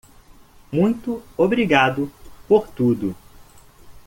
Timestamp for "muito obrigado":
0.71-2.11